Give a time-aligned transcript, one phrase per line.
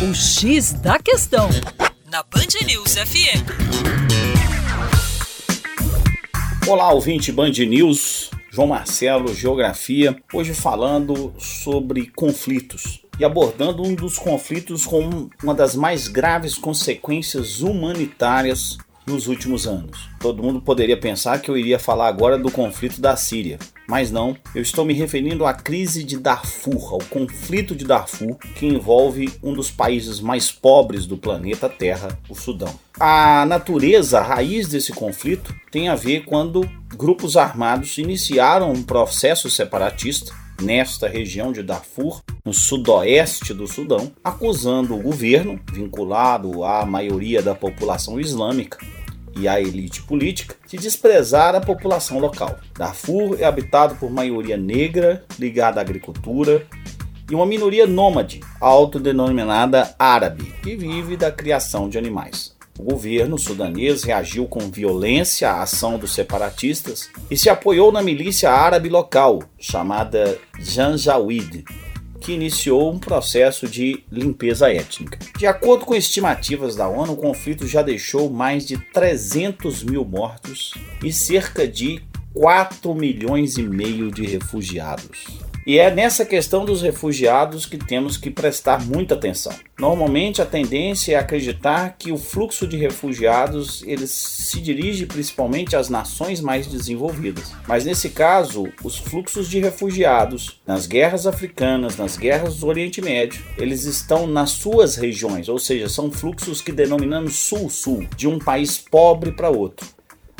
[0.00, 1.48] O X da Questão,
[2.08, 3.42] na Band News FM.
[6.68, 14.16] Olá, ouvinte Band News, João Marcelo, Geografia, hoje falando sobre conflitos e abordando um dos
[14.16, 18.78] conflitos com uma das mais graves consequências humanitárias
[19.08, 20.08] nos últimos anos.
[20.20, 23.58] Todo mundo poderia pensar que eu iria falar agora do conflito da Síria,
[23.88, 28.66] mas não, eu estou me referindo à crise de Darfur, ao conflito de Darfur, que
[28.66, 32.78] envolve um dos países mais pobres do planeta Terra, o Sudão.
[33.00, 39.48] A natureza, a raiz desse conflito, tem a ver quando grupos armados iniciaram um processo
[39.48, 47.40] separatista nesta região de Darfur, no sudoeste do Sudão, acusando o governo, vinculado à maioria
[47.40, 48.78] da população islâmica,
[49.36, 52.58] e a elite política de desprezar a população local.
[52.76, 56.66] Darfur é habitado por maioria negra ligada à agricultura
[57.30, 62.56] e uma minoria nômade, autodenominada árabe, que vive da criação de animais.
[62.78, 68.52] O governo sudanês reagiu com violência à ação dos separatistas e se apoiou na milícia
[68.52, 71.64] árabe local, chamada Janjaweed,
[72.20, 75.18] que iniciou um processo de limpeza étnica.
[75.36, 80.72] De acordo com estimativas da ONU, o conflito já deixou mais de 300 mil mortos
[81.02, 82.02] e cerca de
[82.34, 85.47] 4 milhões e meio de refugiados.
[85.68, 89.52] E é nessa questão dos refugiados que temos que prestar muita atenção.
[89.78, 95.90] Normalmente a tendência é acreditar que o fluxo de refugiados ele se dirige principalmente às
[95.90, 97.52] nações mais desenvolvidas.
[97.66, 103.44] Mas nesse caso, os fluxos de refugiados nas guerras africanas, nas guerras do Oriente Médio,
[103.58, 108.78] eles estão nas suas regiões, ou seja, são fluxos que denominamos sul-sul, de um país
[108.78, 109.86] pobre para outro.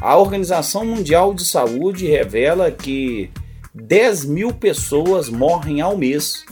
[0.00, 3.28] A Organização Mundial de Saúde revela que
[3.82, 6.44] 10 mil pessoas morrem ao mês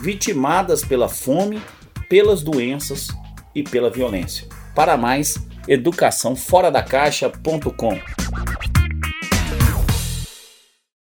[0.00, 1.60] vitimadas pela fome,
[2.08, 3.08] pelas doenças
[3.54, 4.48] e pela violência.
[4.74, 8.19] Para mais, educaçãoforadacaixa.com.